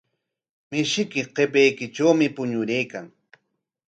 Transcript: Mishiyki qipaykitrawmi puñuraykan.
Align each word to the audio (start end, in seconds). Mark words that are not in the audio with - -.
Mishiyki 0.69 1.21
qipaykitrawmi 1.33 2.27
puñuraykan. 2.35 3.05